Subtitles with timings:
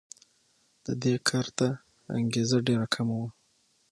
[0.85, 1.67] د دې کار ته
[2.17, 3.29] انګېزه ډېره کمه وه.